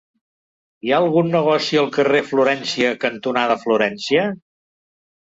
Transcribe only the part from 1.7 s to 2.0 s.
al